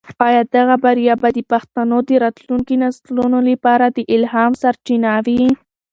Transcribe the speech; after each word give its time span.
آیا 0.27 0.41
دغه 0.55 0.75
بریا 0.83 1.13
به 1.21 1.29
د 1.33 1.39
پښتنو 1.51 1.97
د 2.07 2.09
راتلونکي 2.23 2.75
نسلونو 2.83 3.37
لپاره 3.49 3.85
د 3.89 3.97
الهام 4.15 4.51
سرچینه 4.61 5.11
وي؟ 5.25 5.43